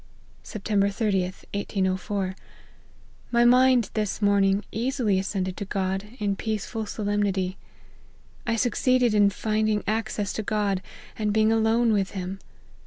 "Sept. 0.43 0.61
30/i, 0.65 1.21
1804. 1.53 2.33
My 3.31 3.45
mind, 3.45 3.91
this 3.93 4.19
morning, 4.19 4.63
easily 4.71 5.19
ascended 5.19 5.55
to 5.57 5.65
God, 5.65 6.07
in 6.17 6.35
peaceful 6.35 6.87
solemnity. 6.87 7.55
1 8.47 8.57
succeeded 8.57 9.13
in 9.13 9.29
finding 9.29 9.83
access 9.85 10.33
to 10.33 10.41
God, 10.41 10.81
and 11.19 11.31
being 11.31 11.51
alone 11.51 11.93
with 11.93 12.11
him. 12.17 12.39